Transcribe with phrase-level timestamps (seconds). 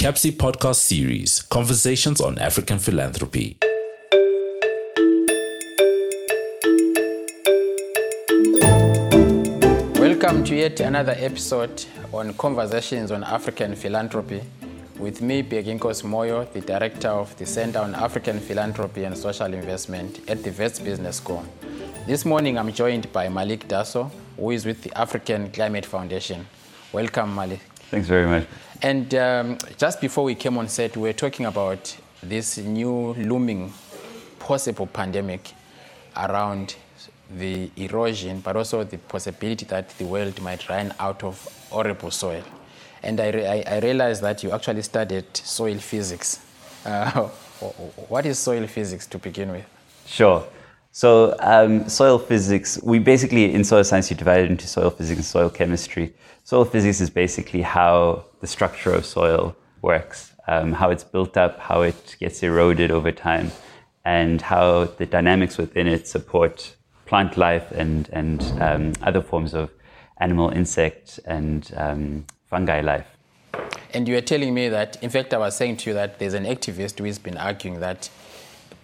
[0.00, 3.58] CAPSI podcast series Conversations on African Philanthropy.
[10.00, 11.84] Welcome to yet another episode
[12.14, 14.40] on Conversations on African Philanthropy
[14.98, 20.20] with me, Bhekinkosi Moyo, the Director of the Center on African Philanthropy and Social Investment
[20.30, 21.44] at the Wits Business School.
[22.06, 26.46] This morning I'm joined by Malik Dasoo, who is with the African Climate Foundation.
[26.90, 27.60] Welcome, Malik.
[27.90, 28.46] Thanks very much.
[28.82, 33.72] And um, just before we came on set, we were talking about this new looming
[34.38, 35.52] possible pandemic
[36.16, 36.76] around
[37.36, 42.42] the erosion, but also the possibility that the world might run out of arable soil.
[43.02, 46.44] And I, re- I, realized that you actually studied soil physics.
[46.84, 47.10] Uh,
[48.08, 49.66] what is soil physics to begin with?
[50.06, 50.44] Sure.
[50.92, 55.18] So, um, soil physics, we basically, in soil science, you divide it into soil physics
[55.18, 56.12] and soil chemistry.
[56.42, 61.60] Soil physics is basically how the structure of soil works, um, how it's built up,
[61.60, 63.52] how it gets eroded over time,
[64.04, 66.74] and how the dynamics within it support
[67.06, 69.70] plant life and, and um, other forms of
[70.18, 73.06] animal, insect, and um, fungi life.
[73.94, 76.34] And you were telling me that, in fact, I was saying to you that there's
[76.34, 78.10] an activist who has been arguing that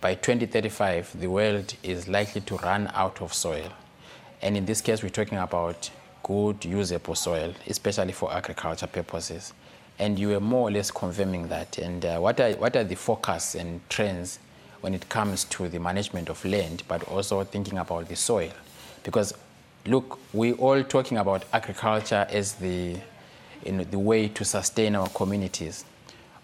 [0.01, 3.73] by 2035, the world is likely to run out of soil.
[4.43, 5.91] And in this case, we're talking about
[6.23, 9.55] good, usable soil, especially for agriculture purposes.
[9.99, 11.79] And you were more or less confirming that.
[11.79, 14.39] And uh, what, are, what are the forecasts and trends
[14.83, 18.53] when it comes to the management of land, but also thinking about the soil.
[19.03, 19.33] Because
[19.87, 22.97] look, we're all talking about agriculture as the,
[23.65, 25.85] you know, the way to sustain our communities.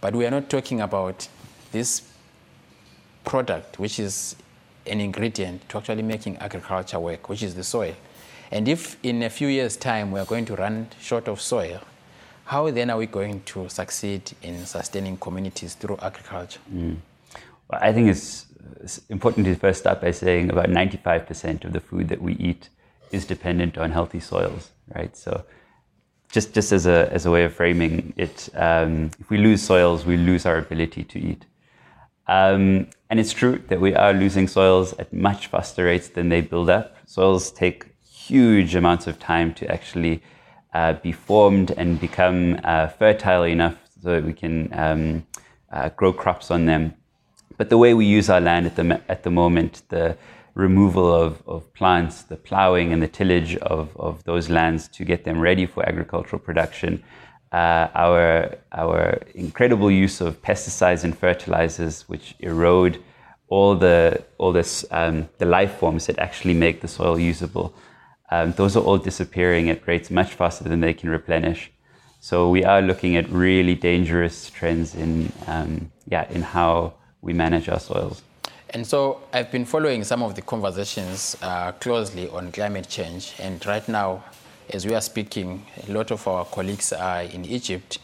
[0.01, 1.29] But we are not talking about
[1.73, 2.12] this
[3.25, 4.37] product, which is
[4.87, 7.95] an ingredient to actually making agriculture work, which is the soil.
[8.51, 11.81] And if in a few years' time we are going to run short of soil,
[12.45, 16.61] how then are we going to succeed in sustaining communities through agriculture?
[16.73, 16.97] Mm.
[17.71, 18.47] I think it's,
[19.09, 22.69] important to first start by saying about 95% of the food that we eat
[23.13, 25.17] is dependent on healthy soils, right?
[25.17, 25.45] So
[26.31, 30.05] just, just as, a, as a way of framing it, um, if we lose soils,
[30.05, 31.45] we lose our ability to eat.
[32.27, 36.41] Um, and it's true that we are losing soils at much faster rates than they
[36.41, 36.97] build up.
[37.07, 40.23] Soils take huge amounts of time to actually
[40.75, 45.27] uh, be formed and become uh, fertile enough so that we can um,
[45.73, 46.95] uh, grow crops on them.
[47.57, 50.17] But the way we use our land at the, at the moment, the
[50.55, 55.25] removal of, of plants, the plowing and the tillage of, of those lands to get
[55.25, 57.03] them ready for agricultural production,
[57.53, 63.03] uh, our, our incredible use of pesticides and fertilizers, which erode
[63.49, 67.75] all the, all this, um, the life forms that actually make the soil usable,
[68.31, 71.71] um, those are all disappearing at rates much faster than they can replenish.
[72.21, 77.69] So we are looking at really dangerous trends in, um, yeah, in how we manage
[77.69, 78.23] our soils.
[78.71, 83.35] And so I've been following some of the conversations uh, closely on climate change.
[83.39, 84.25] And right now,
[84.73, 87.99] as we are speaking, a lot of our colleagues are in Egypt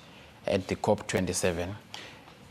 [0.46, 1.74] at the COP27.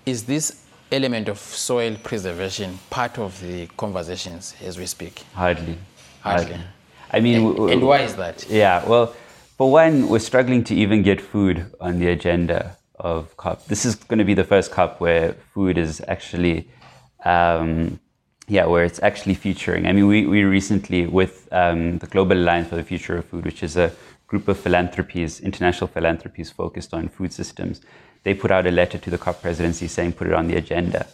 [0.05, 5.23] Is this element of soil preservation part of the conversations as we speak?
[5.33, 5.77] Hardly.
[6.21, 6.45] Hardly.
[6.45, 6.65] Hardly.
[7.11, 8.49] I mean, and, and why is that?
[8.49, 9.15] Yeah, well,
[9.57, 13.65] for one, we're struggling to even get food on the agenda of COP.
[13.65, 16.67] This is going to be the first COP where food is actually,
[17.23, 17.99] um,
[18.47, 19.87] yeah, where it's actually featuring.
[19.87, 23.45] I mean, we, we recently, with um, the Global Alliance for the Future of Food,
[23.45, 23.91] which is a
[24.27, 27.81] group of philanthropies, international philanthropies focused on food systems,
[28.23, 31.07] they put out a letter to the COP presidency saying put it on the agenda.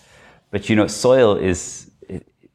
[0.52, 1.92] But you know, soil is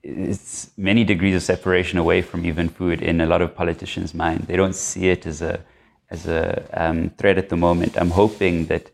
[0.02, 4.40] it's many degrees of separation away from even food in a lot of politicians' mind.
[4.42, 5.60] They don't see it as a
[6.10, 7.96] as a um, threat at the moment.
[8.00, 8.90] I'm hoping that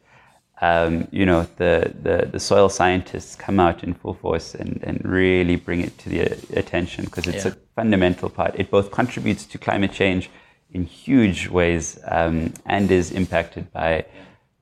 [0.61, 5.05] um, you know, the, the, the, soil scientists come out in full force and, and
[5.05, 6.21] really bring it to the
[6.57, 7.51] attention because it's yeah.
[7.51, 8.55] a fundamental part.
[8.55, 10.31] It both contributes to climate change
[10.75, 14.05] in huge ways um, and is impacted by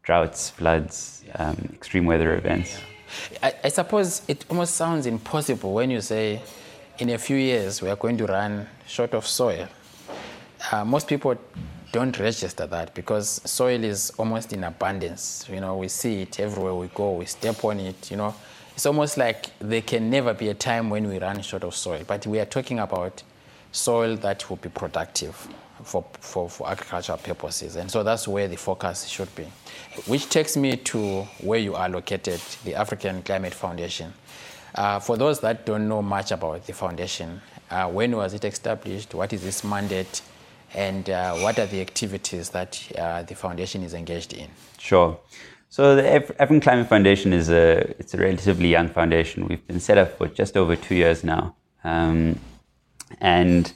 [0.02, 2.78] droughts, floods, um, extreme weather events.
[3.42, 6.40] I, I, suppose it almost sounds impossible when you say
[6.98, 9.68] in a few years we are going to run short of soil.
[10.70, 11.36] Uh, most people
[11.92, 15.46] don't register that because soil is almost in abundance.
[15.50, 18.34] You know, we see it everywhere we go, we step on it, you know.
[18.74, 22.02] It's almost like there can never be a time when we run short of soil.
[22.06, 23.22] But we are talking about
[23.70, 25.48] soil that will be productive
[25.82, 27.76] for, for, for agricultural purposes.
[27.76, 29.44] And so that's where the focus should be.
[30.06, 34.12] Which takes me to where you are located, the African Climate Foundation.
[34.74, 37.40] Uh, for those that don't know much about the foundation,
[37.70, 39.14] uh, when was it established?
[39.14, 40.22] What is its mandate?
[40.74, 44.48] and uh, what are the activities that uh, the foundation is engaged in?
[44.78, 45.18] Sure.
[45.68, 49.48] So the African Climate Foundation is a it's a relatively young foundation.
[49.48, 52.38] We've been set up for just over two years now, um,
[53.20, 53.72] and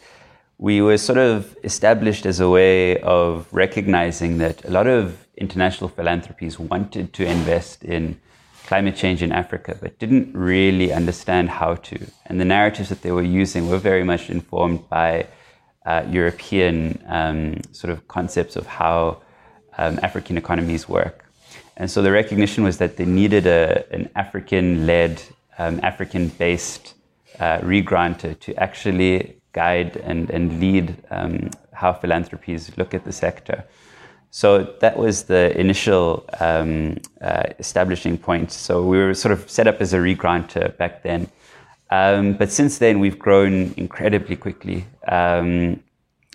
[0.58, 5.88] we were sort of established as a way of recognizing that a lot of international
[5.91, 8.19] philanthropies wanted to invest in
[8.67, 11.99] climate change in Africa, but didn't really understand how to.
[12.26, 15.26] And the narratives that they were using were very much informed by
[15.85, 19.23] uh, European um, sort of concepts of how
[19.79, 21.26] um, African economies work.
[21.76, 25.23] And so the recognition was that they needed a, an African led,
[25.58, 26.94] um, African based
[27.38, 33.58] uh, regranter to actually guide and, and lead um, how philanthropies look at the sector.
[34.31, 34.49] So
[34.81, 36.06] that was the initial
[36.41, 38.53] um, uh, establishing point.
[38.53, 41.23] So we were sort of set up as a regranter back then.
[41.91, 44.85] Um, but since then, we've grown incredibly quickly.
[45.08, 45.81] Um,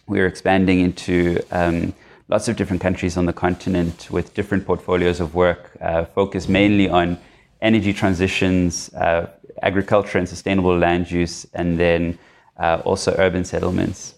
[0.07, 1.15] we're expanding into
[1.51, 1.93] um,
[2.27, 6.89] lots of different countries on the continent with different portfolios of work, uh, focused mainly
[6.89, 7.17] on
[7.61, 9.29] energy transitions, uh,
[9.61, 12.17] agriculture and sustainable land use, and then
[12.61, 14.15] uh, also urban settlements.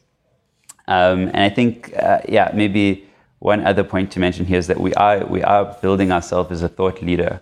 [0.88, 3.08] Um, and I think, uh, yeah, maybe
[3.40, 6.62] one other point to mention here is that we are we are building ourselves as
[6.64, 7.42] a thought leader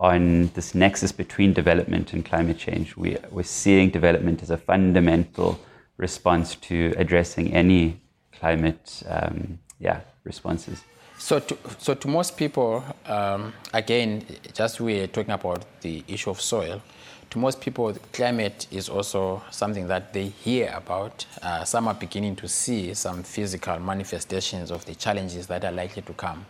[0.00, 2.96] on this nexus between development and climate change.
[2.96, 5.60] We, we're seeing development as a fundamental
[5.98, 8.00] response to addressing any
[8.32, 10.82] climate um, yeah, responses.
[11.18, 14.24] So to, so to most people, um, again,
[14.54, 16.80] just we're talking about the issue of soil.
[17.30, 21.26] To most people, climate is also something that they hear about.
[21.40, 26.02] Uh, some are beginning to see some physical manifestations of the challenges that are likely
[26.02, 26.44] to come.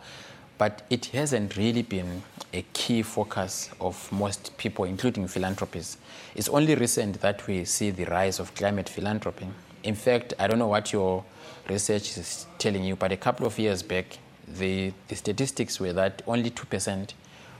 [0.56, 2.22] But it hasn't really been
[2.54, 5.98] a key focus of most people, including philanthropists.
[6.34, 9.48] It's only recent that we see the rise of climate philanthropy.
[9.82, 11.24] In fact, I don't know what your
[11.68, 14.16] research is telling you, but a couple of years back,
[14.48, 17.12] the, the statistics were that only 2%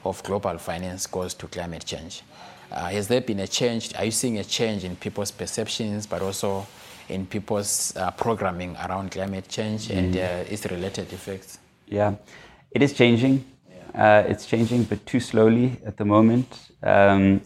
[0.04, 2.22] of global finance goes to climate change.
[2.70, 3.94] Uh, has there been a change?
[3.96, 6.66] Are you seeing a change in people's perceptions, but also
[7.08, 9.96] in people's uh, programming around climate change mm.
[9.96, 11.58] and uh, its related effects?
[11.86, 12.14] Yeah,
[12.70, 13.44] it is changing.
[13.68, 14.22] Yeah.
[14.22, 16.70] Uh, it's changing, but too slowly at the moment.
[16.82, 17.40] Um,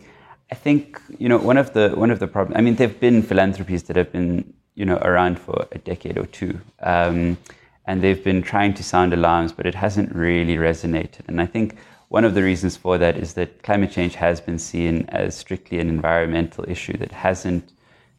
[0.52, 2.58] I think you know one of the one of the problems.
[2.58, 6.26] I mean, there've been philanthropies that have been you know around for a decade or
[6.26, 7.38] two, um,
[7.86, 11.22] and they've been trying to sound alarms, but it hasn't really resonated.
[11.28, 11.76] And I think
[12.14, 15.80] one of the reasons for that is that climate change has been seen as strictly
[15.80, 17.72] an environmental issue that hasn't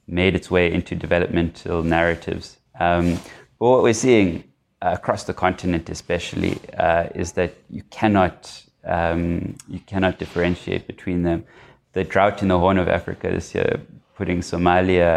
[0.06, 2.58] made its way into developmental narratives.
[2.78, 3.14] Um,
[3.58, 4.44] but what we're seeing
[4.82, 8.40] uh, across the continent, especially, uh, is that you cannot
[8.84, 11.46] um, you cannot differentiate between them.
[11.94, 13.80] The drought in the Horn of Africa this year
[14.18, 15.10] putting Somalia,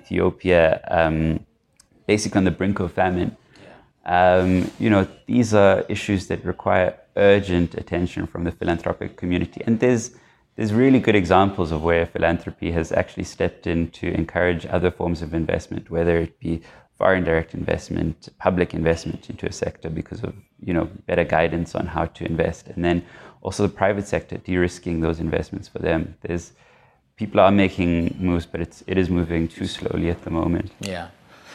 [0.00, 1.46] Ethiopia, um,
[2.06, 3.38] basically on the brink of famine.
[4.04, 9.62] Um, you know, these are issues that require urgent attention from the philanthropic community.
[9.66, 10.12] And there's
[10.56, 15.22] there's really good examples of where philanthropy has actually stepped in to encourage other forms
[15.22, 16.62] of investment, whether it be
[16.96, 21.86] foreign direct investment, public investment into a sector because of you know better guidance on
[21.86, 23.04] how to invest, and then
[23.42, 26.16] also the private sector de-risking those investments for them.
[26.22, 26.52] There's
[27.16, 30.72] people are making moves, but it's it is moving too slowly at the moment.
[30.80, 31.08] Yeah,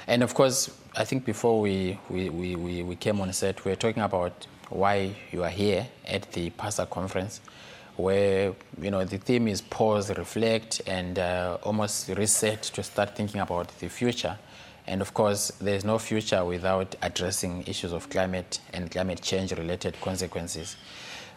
[0.07, 3.81] and of course, I think before we we, we, we came on set, we were
[3.85, 7.41] talking about why you are here at the PASA conference,
[7.95, 13.39] where you know the theme is pause, reflect, and uh, almost reset to start thinking
[13.39, 14.37] about the future.
[14.85, 19.99] And of course, there's no future without addressing issues of climate and climate change related
[20.01, 20.75] consequences.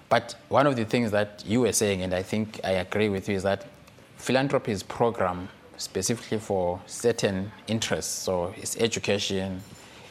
[0.08, 3.28] But one of the things that you were saying, and I think I agree with
[3.28, 3.66] you, is that
[4.16, 8.12] philanthropy is program specifically for certain interests.
[8.12, 9.62] So it's education,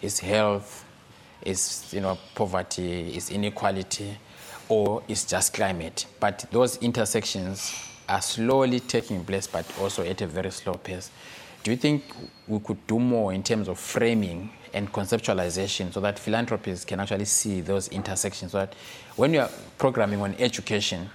[0.01, 0.84] it's health,
[1.45, 4.17] it's you know poverty, is inequality,
[4.67, 6.05] or it's just climate.
[6.19, 7.73] But those intersections
[8.09, 11.09] are slowly taking place, but also at a very slow pace.
[11.63, 12.03] Do you think
[12.47, 17.25] we could do more in terms of framing and conceptualization so that philanthropists can actually
[17.25, 18.51] see those intersections?
[18.51, 18.75] So that
[19.15, 21.09] when you are programming on education,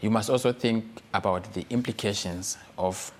[0.00, 3.12] you must also think about the implications of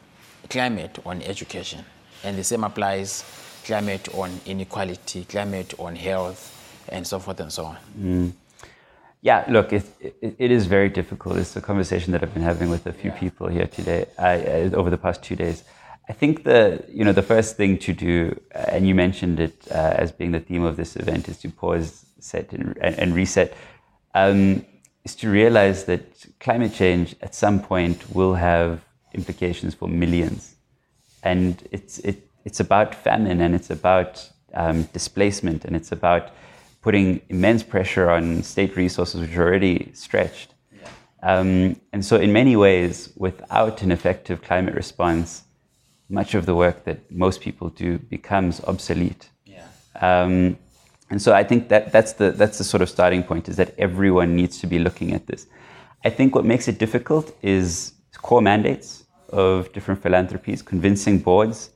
[0.50, 1.84] climate on education.
[2.24, 3.24] And the same applies
[3.64, 6.42] climate on inequality, climate on health,
[6.88, 7.76] and so forth and so on.
[7.98, 8.32] Mm.
[9.22, 11.38] Yeah, look, it, it, it is very difficult.
[11.38, 13.18] It's a conversation that I've been having with a few yeah.
[13.18, 15.64] people here today, uh, over the past two days.
[16.08, 19.56] I think the you know the first thing to do, uh, and you mentioned it
[19.70, 23.56] uh, as being the theme of this event, is to pause, set, and, and reset.
[24.14, 24.66] Um,
[25.04, 28.80] is to realize that climate change at some point will have
[29.12, 30.56] implications for millions.
[31.22, 36.30] And it's, it, it's about famine and it's about um, displacement and it's about
[36.82, 40.54] putting immense pressure on state resources which are already stretched.
[41.24, 45.44] Um, and so, in many ways, without an effective climate response,
[46.10, 49.30] much of the work that most people do becomes obsolete.
[49.46, 49.66] Yeah.
[50.02, 50.58] Um,
[51.08, 53.74] and so, I think that that's the that's the sort of starting point is that
[53.78, 55.46] everyone needs to be looking at this.
[56.04, 61.70] I think what makes it difficult is core mandates of different philanthropies, convincing boards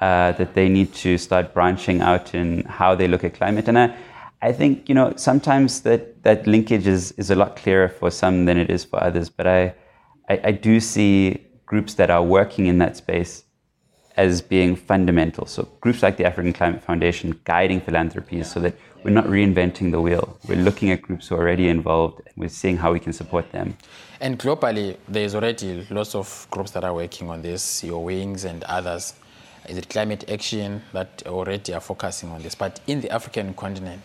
[0.00, 3.68] uh, that they need to start branching out in how they look at climate.
[3.68, 3.96] And I,
[4.42, 8.46] I think you know sometimes that that linkage is, is a lot clearer for some
[8.46, 9.28] than it is for others.
[9.28, 9.74] But I,
[10.28, 13.44] I, I do see groups that are working in that space
[14.16, 15.46] as being fundamental.
[15.46, 18.52] So groups like the African Climate Foundation guiding philanthropies yeah.
[18.54, 20.38] so that we're not reinventing the wheel.
[20.46, 23.50] We're looking at groups who are already involved and we're seeing how we can support
[23.52, 23.76] them.
[24.20, 28.62] And globally, there's already lots of groups that are working on this, your wings and
[28.64, 29.14] others.
[29.68, 32.54] Is it climate action that already are focusing on this?
[32.54, 34.02] But in the African continent,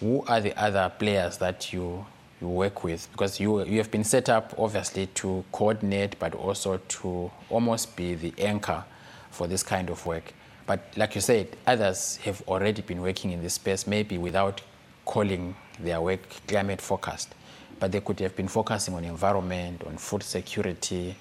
[0.00, 2.06] who are the other players that you
[2.40, 3.08] you work with?
[3.12, 8.14] Because you you have been set up obviously to coordinate, but also to almost be
[8.14, 8.84] the anchor
[9.30, 10.32] for this kind of work.
[10.66, 14.62] But like you said, others have already been working in this space, maybe without
[15.04, 17.34] calling their work climate focused,
[17.78, 21.14] but they could have been focusing on environment, on food security,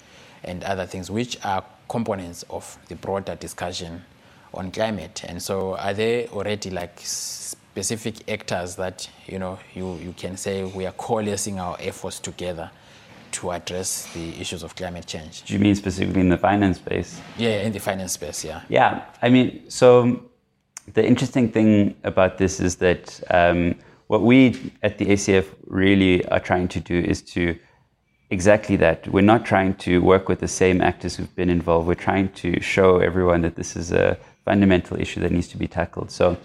[0.44, 4.04] and other things, which are components of the broader discussion
[4.54, 5.24] on climate.
[5.28, 10.64] And so, are there already like specific actors that you know you, you can say
[10.64, 12.70] we are coalescing our efforts together
[13.32, 15.44] to address the issues of climate change?
[15.44, 17.20] Do you mean specifically in the finance space?
[17.38, 18.62] Yeah, in the finance space, yeah.
[18.70, 20.24] Yeah, I mean, so
[20.94, 23.76] the interesting thing about this is that um,
[24.08, 27.58] what we at the ACF really are trying to do is to
[28.34, 29.08] exactly that.
[29.08, 31.88] We're not trying to work with the same actors who've been involved.
[31.88, 35.68] We're trying to show everyone that this is a fundamental issue that needs to be
[35.68, 36.10] tackled.
[36.12, 36.38] So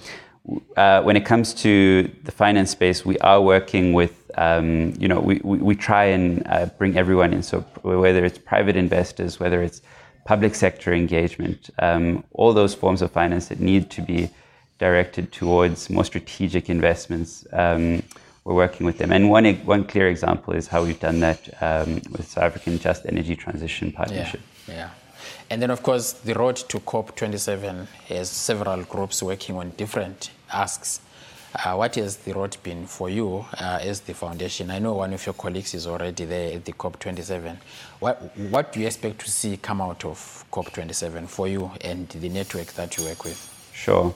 [0.76, 5.18] uh, when it comes to the finance space, we are working with, um, you know,
[5.18, 7.42] we, we, we try and uh, bring everyone in.
[7.42, 9.80] So whether it's private investors, whether it's
[10.25, 14.30] public sector engagement, um, all those forms of finance that need to be
[14.78, 18.02] directed towards more strategic investments, um,
[18.49, 19.12] we're working with them.
[19.12, 23.05] And one, one clear example is how we've done that um, with South African Just
[23.05, 24.40] Energy Transition Partnership.
[24.67, 24.75] Yeah.
[24.75, 24.90] yeah.
[25.50, 31.00] And then, of course, the road to COP27 has several groups working on different asks.
[31.62, 34.71] Uh, what has the road been for you uh, as the foundation?
[34.71, 37.59] I know one of your colleagues is already there at the COP27.
[38.00, 42.31] What, what do you expect to see come out of COP27 for you and the
[42.31, 43.71] network that you work with?
[43.75, 44.14] Sure.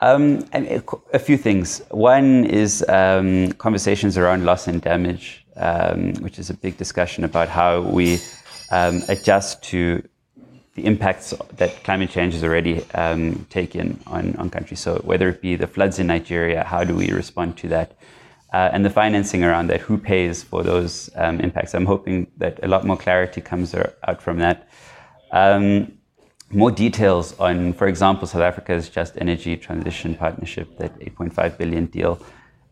[0.00, 1.82] Um, a few things.
[1.90, 7.48] One is um, conversations around loss and damage, um, which is a big discussion about
[7.48, 8.20] how we
[8.70, 10.02] um, adjust to
[10.76, 14.78] the impacts that climate change has already um, taken on, on countries.
[14.78, 17.98] So, whether it be the floods in Nigeria, how do we respond to that?
[18.52, 21.74] Uh, and the financing around that, who pays for those um, impacts?
[21.74, 24.68] I'm hoping that a lot more clarity comes out from that.
[25.32, 25.97] Um,
[26.50, 32.20] more details on, for example, South Africa's Just Energy Transition Partnership, that 8.5 billion deal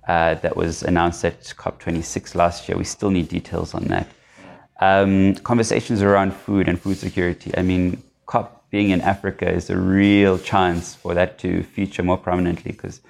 [0.09, 2.79] uh, that was announced at COP26 last year.
[2.79, 4.09] We still need details on that.
[4.81, 7.53] Um, conversations around food and food security.
[7.57, 12.19] I mean, COP being in Africa is a real chance for that to feature more
[12.19, 13.01] prominently because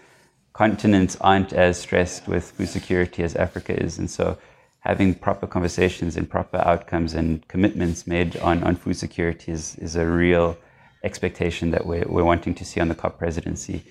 [0.52, 3.98] continents aren't as stressed with food security as Africa is.
[3.98, 4.38] And so
[4.86, 9.96] having proper conversations and proper outcomes and commitments made on, on food security is, is
[9.96, 10.56] a real
[11.02, 13.82] expectation that we're, we're wanting to see on the COP presidency.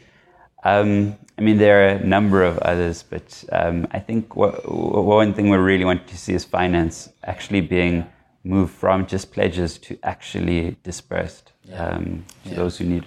[0.64, 5.34] Um, I mean, there are a number of others, but um, I think what, one
[5.34, 8.08] thing we really want to see is finance actually being
[8.46, 12.56] moved from just pledges to actually dispersed um, to yeah.
[12.56, 13.06] those who need.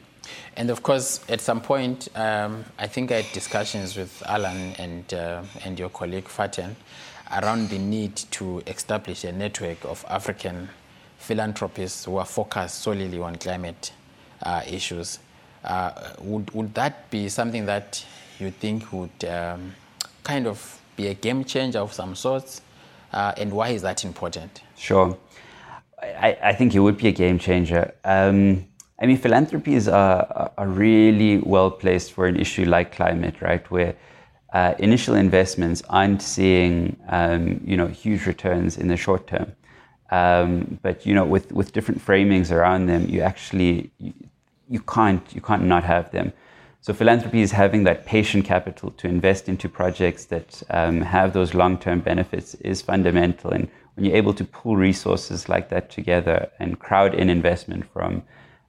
[0.56, 5.14] And of course, at some point, um, I think I had discussions with Alan and
[5.14, 6.74] uh, and your colleague Faten
[7.30, 10.68] around the need to establish a network of African
[11.18, 13.92] philanthropists who are focused solely on climate
[14.42, 15.18] uh, issues.
[15.64, 18.04] Uh, would, would that be something that
[18.38, 19.74] you think would um,
[20.24, 22.62] kind of be a game changer of some sorts?
[23.12, 24.62] Uh, and why is that important?
[24.76, 25.16] Sure.
[26.00, 27.92] I, I think it would be a game changer.
[28.04, 28.67] Um,
[29.00, 33.68] I mean, philanthropies are, a really well placed for an issue like climate, right?
[33.70, 33.94] Where
[34.52, 39.52] uh, initial investments aren't seeing, um, you know, huge returns in the short term.
[40.10, 44.14] Um, but you know, with, with different framings around them, you actually you,
[44.68, 46.32] you can't you can't not have them.
[46.80, 51.52] So philanthropy is having that patient capital to invest into projects that um, have those
[51.52, 53.50] long-term benefits is fundamental.
[53.50, 58.22] And when you're able to pool resources like that together and crowd in investment from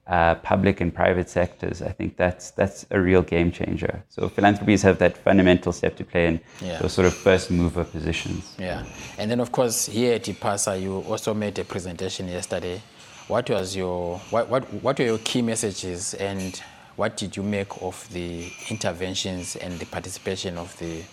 [0.09, 4.03] uh, public and private sectors, I think that's that's a real game changer.
[4.09, 6.79] So philanthropies have that fundamental step to play in Yeah.
[6.81, 8.55] those sort of first mover positions.
[8.57, 8.83] Yeah,
[9.19, 12.81] and then of course here at IPASA you also made a presentation yesterday.
[13.27, 16.59] What was your what what what were your key messages and
[16.95, 21.03] what did you make of the interventions and the participation of the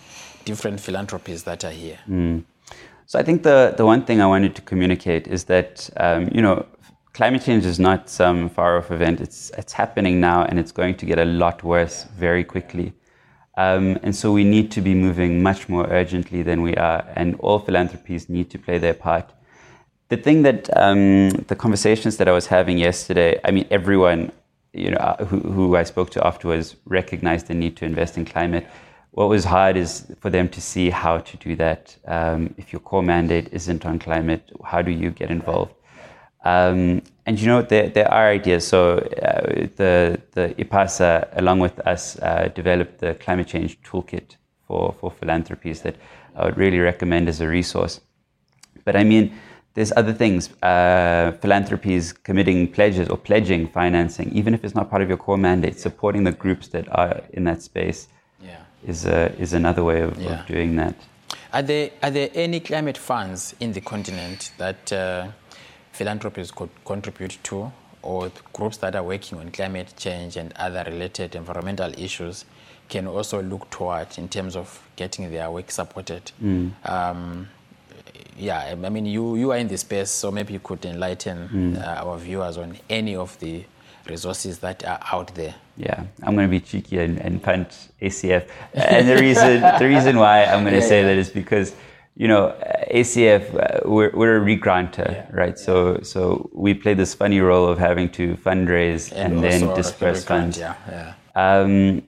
[0.43, 1.99] different philanthropies that are here?
[3.05, 6.41] So I think the, the one thing I wanted to communicate is that, um, you
[6.41, 6.65] know,
[7.17, 9.19] climate change is not some far off event.
[9.19, 12.93] It's, it's happening now and it's going to get a lot worse very quickly.
[13.57, 17.33] Um, and so we need to be moving much more urgently than we are, and
[17.39, 19.33] all philanthropies need to play their part.
[20.09, 24.31] The thing that um, the conversations that I was having yesterday, I mean, everyone,
[24.73, 28.25] you know, uh, who, who I spoke to afterwards recognized the need to invest in
[28.25, 28.67] climate.
[29.09, 31.97] What was hard is for them to see how to do that.
[32.05, 35.73] Um, if your core mandate isn't on climate, how do you get involved?
[36.43, 38.67] Um, and you know, there, there are ideas.
[38.67, 44.93] So uh, the, the IPASA, along with us, uh, developed the climate change toolkit for,
[44.99, 45.95] for philanthropies that
[46.35, 47.99] I would really recommend as a resource.
[48.85, 49.37] But I mean,
[49.73, 50.49] there's other things.
[50.63, 55.37] Uh, philanthropies committing pledges or pledging financing, even if it's not part of your core
[55.37, 58.07] mandate, supporting the groups that are in that space
[58.41, 58.57] Yeah.
[58.87, 60.39] is, a, is another way of, Yeah.
[60.39, 60.95] of doing that.
[61.53, 65.27] Are there are there any climate funds in the continent that uh,
[65.97, 67.71] philanthropies could contribute to,
[68.03, 72.45] or groups that are working on climate change and other related environmental issues
[72.89, 76.31] can also look toward in terms of getting their work supported?
[76.85, 77.49] Um,
[78.37, 82.03] yeah, I mean, you, you are in the space, so maybe you could enlighten uh,
[82.05, 83.65] our viewers on any of the
[84.07, 85.55] resources that are out there.
[85.75, 88.47] Yeah, I'm going to be cheeky and, and punt ACF.
[88.73, 91.75] And the reason, the reason why I'm going to say that is because,
[92.17, 92.55] you know,
[92.91, 95.57] ACF, uh, we're, we're a regranter, right?
[95.57, 100.23] So, so we play this funny role of having to fundraise and, then also disperse
[100.23, 100.57] funds.
[100.57, 101.13] Yeah, yeah.
[101.35, 102.01] Um,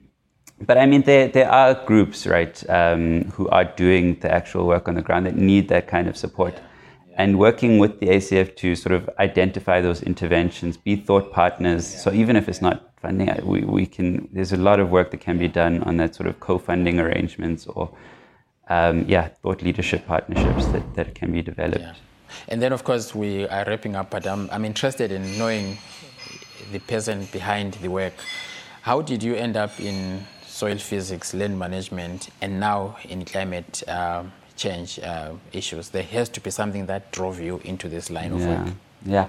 [0.61, 4.87] but I mean, there, there are groups, right, um, who are doing the actual work
[4.87, 6.59] on the ground that need that kind of support.
[7.15, 11.85] And working with the ACF to sort of identify those interventions, be thought partners.
[11.85, 15.19] So even if it's not funding, we, we can, there's a lot of work that
[15.19, 17.91] can be done on that sort of co-funding arrangements or,
[18.69, 21.79] um, yeah, thought leadership partnerships that, that can be developed.
[21.81, 21.93] Yeah.
[22.47, 25.77] And then, of course, we are wrapping up, but I'm, I'm interested in knowing
[26.71, 28.13] the person behind the work.
[28.81, 34.31] How did you end up in soil physics, land management, and now in climate um,
[34.55, 35.89] change uh, issues?
[35.89, 38.73] There has to be something that drove you into this line of Yeah, work.
[39.05, 39.27] yeah.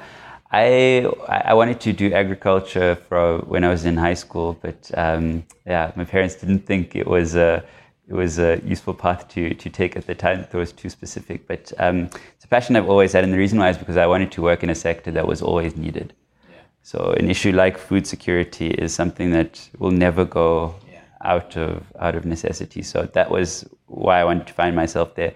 [0.53, 5.44] I I wanted to do agriculture for when I was in high school, but um,
[5.64, 7.62] yeah, my parents didn't think it was a
[8.11, 10.40] it was a useful path to to take at the time.
[10.40, 13.59] It was too specific, but um, it's a passion I've always had, and the reason
[13.59, 16.12] why is because I wanted to work in a sector that was always needed.
[16.51, 16.57] Yeah.
[16.83, 20.75] So an issue like food security is something that will never go
[21.23, 22.83] out of out of necessity.
[22.83, 25.33] So that was why I wanted to find myself there.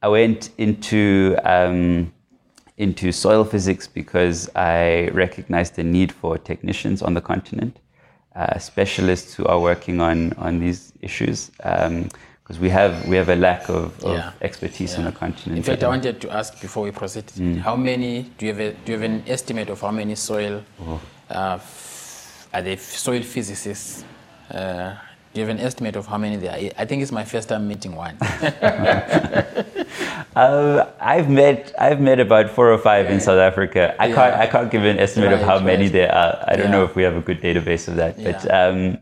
[0.00, 2.12] I went into um,
[2.76, 7.80] into soil physics because I recognized the need for technicians on the continent,
[8.36, 11.50] uh, specialists who are working on on these issues.
[11.58, 14.32] Because we have we have a lack of, of Yeah.
[14.42, 15.56] expertise on the continent.
[15.56, 17.24] In fact, I wanted to ask before we proceed,
[17.62, 18.60] how many do you have?
[18.60, 20.62] A, do you have an estimate of how many soil
[21.30, 24.04] uh, f- are they soil physicists?
[24.50, 24.94] Uh,
[25.40, 26.70] you have an estimate of how many there are?
[26.78, 28.16] I think it's my first time meeting one.
[30.36, 33.94] Uh, I've met I've met about four or five in South Africa.
[34.00, 34.40] I can't Yeah.
[34.40, 36.44] I can't give an estimate of Right, how many there are.
[36.48, 38.66] I don't know if we have a good database of that, but Yeah.
[38.66, 38.98] um,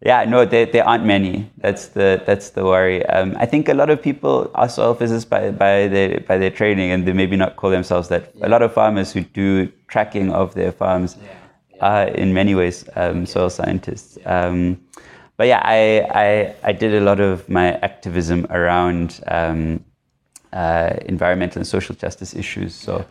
[0.00, 1.50] yeah, no, there, there aren't many.
[1.58, 3.04] That's the that's the worry.
[3.06, 6.50] Um, I think a lot of people are soil physicists by by their by their
[6.50, 8.30] training, and they maybe not call themselves that.
[8.42, 11.16] A lot of farmers who do tracking of their farms
[11.80, 14.18] are in many ways um, soil scientists.
[14.24, 14.78] Um,
[15.36, 19.20] but yeah, I, I I did a lot of my activism around.
[19.26, 19.84] Um,
[20.54, 22.74] uh, environmental and social justice issues.
[22.74, 23.04] So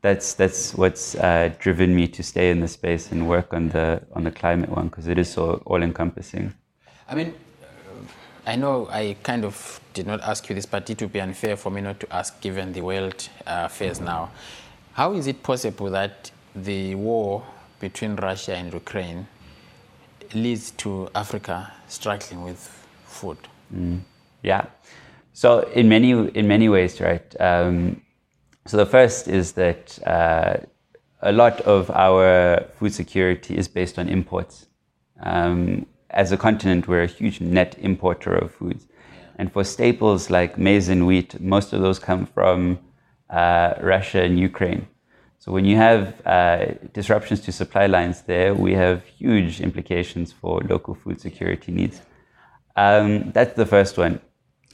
[0.00, 4.02] that's that's what's uh, driven me to stay in the space and work on the
[4.14, 6.54] on the climate one because it is so all encompassing.
[7.08, 7.34] I mean,
[8.46, 11.56] I know I kind of did not ask you this, but it would be unfair
[11.56, 14.30] for me not to ask given the world uh, affairs now.
[14.94, 17.44] How is it possible that the war
[17.80, 19.28] between Russia and Ukraine
[20.34, 22.58] leads to Africa struggling with
[23.06, 23.38] food?
[24.42, 24.66] Yeah.
[25.32, 27.40] So in many in many ways, right?
[27.40, 28.02] Um,
[28.66, 30.56] so the first is that uh,
[31.22, 34.66] a lot of our food security is based on imports.
[35.20, 38.86] Um, as a continent, we're a huge net importer of foods,
[39.36, 42.78] and for staples like maize and wheat, most of those come from
[43.30, 44.88] uh, Russia and Ukraine.
[45.40, 50.60] So when you have uh, disruptions to supply lines there, we have huge implications for
[50.62, 52.02] local food security needs.
[52.74, 54.20] Um, that's the first one.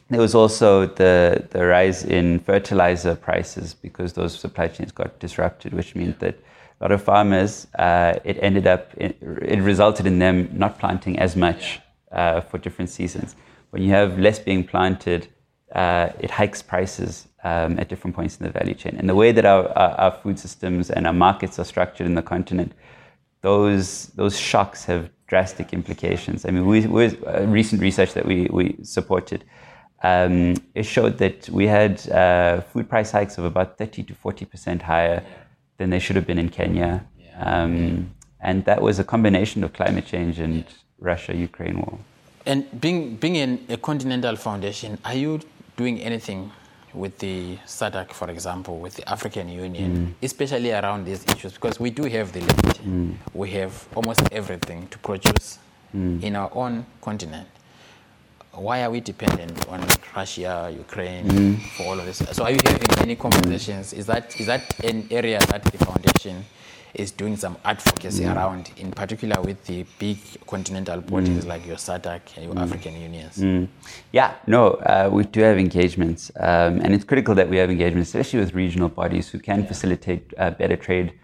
[0.09, 5.75] There was also the, the rise in fertilizer prices because those supply chains got disrupted,
[5.75, 6.39] which means that
[6.81, 11.19] a lot of farmers, uh, it ended up, it, it, resulted in them not planting
[11.19, 11.81] as much
[12.13, 13.37] uh, for different seasons.
[13.71, 15.29] When you have less being planted,
[15.75, 18.97] uh, it hikes prices um, at different points in the value chain.
[18.97, 22.15] And the way that our, our, our, food systems and our markets are structured in
[22.15, 22.73] the continent,
[23.43, 26.47] those, those shocks have drastic implications.
[26.47, 29.45] I mean, we, we uh, recent research that we, we supported,
[30.03, 34.83] um, it showed that we had uh, food price hikes of about 30 to 40%
[34.83, 35.23] higher
[35.79, 37.05] than they should have been in Kenya.
[37.37, 40.65] Um, and that was a combination of climate change and
[40.99, 41.99] Russia Ukraine war.
[42.47, 45.41] And being, being in a continental foundation, are you
[45.77, 46.51] doing anything
[46.93, 50.25] with the SADC, for example, with the African Union, mm.
[50.25, 51.55] especially around these issues?
[51.55, 53.15] Because we do have the land, mm.
[53.35, 55.59] we have almost everything to produce
[55.95, 56.23] mm.
[56.23, 57.49] in our own continent.
[58.57, 61.61] Why are we dependent on Russia, Ukraine mm.
[61.77, 62.19] for all of this?
[62.33, 63.93] So, are you having any conversations?
[63.93, 66.45] Is that is that an area that the foundation
[66.95, 68.35] is doing some advocacy mm.
[68.35, 71.49] around, in particular with the big continental bodies mm.
[71.49, 72.63] like your SADC and your mm.
[72.63, 73.39] African unions?
[73.39, 73.69] Mm.
[74.13, 76.31] Yeah, no, uh, we do have engagements.
[76.37, 79.67] Um, and it's critical that we have engagements, especially with regional bodies who can yeah.
[79.67, 81.15] facilitate uh, better trade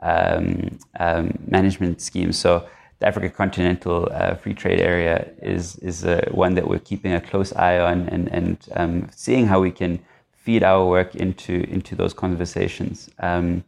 [0.00, 2.38] um, um, management schemes.
[2.38, 2.68] So
[3.04, 7.20] the Africa Continental uh, Free Trade Area is, is uh, one that we're keeping a
[7.20, 9.98] close eye on and, and um, seeing how we can
[10.32, 13.10] feed our work into, into those conversations.
[13.18, 13.62] Um,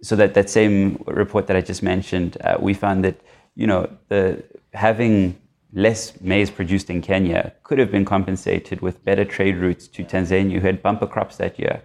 [0.00, 3.20] so that, that same report that I just mentioned, uh, we found that
[3.54, 5.38] you know the having
[5.74, 10.54] less maize produced in Kenya could have been compensated with better trade routes to Tanzania,
[10.60, 11.82] who had bumper crops that year,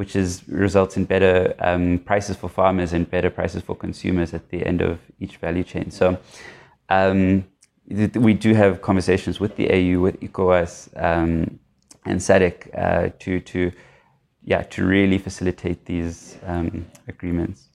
[0.00, 1.36] which is results in better
[1.68, 5.64] um, prices for farmers and better prices for consumers at the end of each value
[5.72, 5.90] chain.
[5.90, 6.18] So.
[6.88, 7.44] Um,
[8.28, 11.58] we do have conversations with the AU, with ECOWAS, um,
[12.04, 13.72] and SADC uh, to to
[14.44, 17.68] yeah, to really facilitate these um, agreements.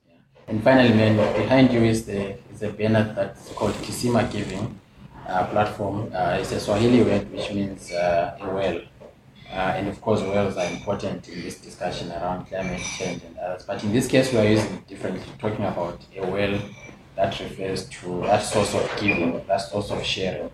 [0.47, 4.79] And finally, man, behind you is the is a banner that's called Kisima Giving
[5.27, 6.11] uh, platform.
[6.13, 8.81] Uh, it's a Swahili word which means uh, a well.
[9.49, 13.63] Uh, and of course, wells are important in this discussion around climate change and others.
[13.63, 16.59] But in this case, we are using differently, talking about a well
[17.15, 20.49] that refers to that source of giving, that source of sharing.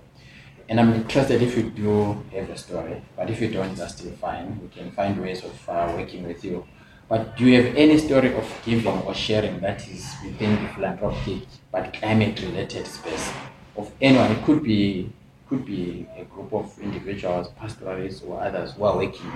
[0.70, 4.12] And I'm interested if you do have a story, but if you don't, that's still
[4.14, 4.60] fine.
[4.62, 6.66] We can find ways of uh, working with you.
[7.10, 11.44] But do you have any story of giving or sharing that is within the philanthropic
[11.72, 13.34] but climate related space
[13.76, 14.32] of anyone?
[14.32, 15.12] It could be
[15.52, 19.34] could be a group of individuals, pastoralists or others who are working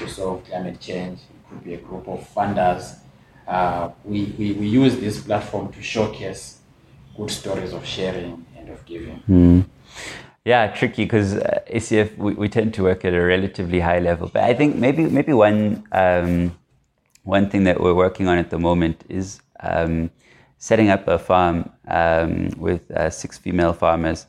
[0.00, 1.20] to solve climate change.
[1.20, 2.98] It could be a group of funders.
[3.46, 6.58] Uh, we, we, we use this platform to showcase
[7.16, 9.22] good stories of sharing and of giving.
[9.28, 9.64] Mm.
[10.44, 14.28] Yeah, tricky because uh, ACF we, we tend to work at a relatively high level.
[14.34, 16.58] But I think maybe maybe one um,
[17.22, 20.10] one thing that we're working on at the moment is um,
[20.58, 24.26] setting up a farm um, with uh, six female farmers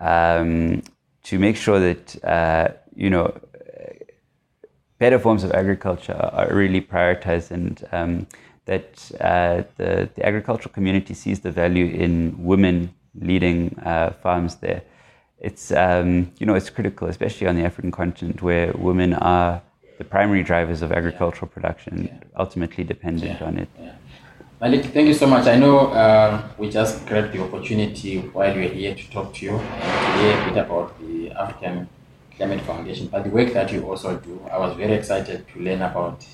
[0.00, 0.82] um,
[1.24, 3.38] to make sure that uh, you know
[4.98, 8.26] better forms of agriculture are really prioritized and um,
[8.64, 14.82] that uh, the, the agricultural community sees the value in women leading uh, farms there
[15.38, 19.62] it's um, you know it's critical, especially on the African continent, where women are
[19.98, 22.28] the primary drivers of agricultural production, yeah.
[22.38, 23.46] ultimately dependent yeah.
[23.46, 23.68] on it.
[24.58, 25.46] Malik, thank you so much.
[25.46, 29.50] I know uh, we just grabbed the opportunity while we're here to talk to you
[29.58, 31.86] and hear a bit about the African
[32.34, 34.40] Climate Foundation, but the work that you also do.
[34.50, 36.24] I was very excited to learn about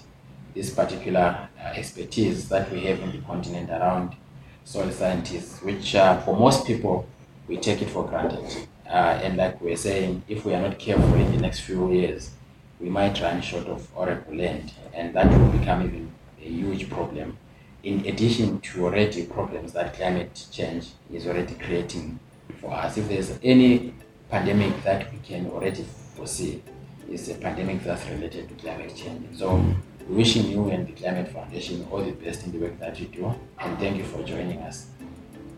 [0.54, 4.14] this particular uh, expertise that we have in the continent around
[4.62, 7.08] soil scientists, which uh, for most people
[7.48, 8.68] we take it for granted.
[8.86, 12.30] Uh, and like we're saying, if we are not careful in the next few years,
[12.78, 17.36] we might run short of arable land, and that will become even a huge problem.
[17.82, 22.20] In addition to already problems that climate change is already creating
[22.60, 23.92] for us, if there's any
[24.30, 26.62] pandemic that we can already foresee,
[27.10, 29.36] is a pandemic that's related to climate change.
[29.36, 30.16] So, mm-hmm.
[30.16, 33.34] wishing you and the Climate Foundation all the best in the work that you do,
[33.58, 34.86] and thank you for joining us.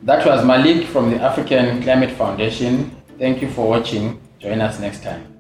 [0.03, 2.91] That was Malik from the African Climate Foundation.
[3.19, 4.21] Thank you for watching.
[4.39, 5.34] Join us next time.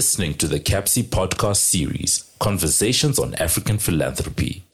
[0.00, 4.64] Listening to the CAPSI podcast series, Conversations on African Philanthropy.